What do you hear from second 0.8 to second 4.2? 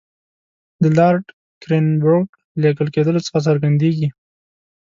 د لارډ کرېنبروک لېږل کېدلو څخه څرګندېږي.